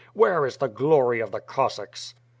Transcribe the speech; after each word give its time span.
Where 0.15 0.47
is 0.47 0.57
the 0.57 0.67
glory 0.67 1.19
of 1.19 1.29
the 1.29 1.39
Cossacks? 1.39 2.15